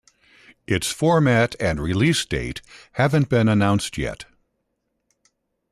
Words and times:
Its 0.65 0.89
format 0.91 1.55
and 1.59 1.79
release 1.79 2.25
date 2.25 2.63
haven't 2.93 3.29
been 3.29 3.47
announced 3.47 3.99
yet. 3.99 4.25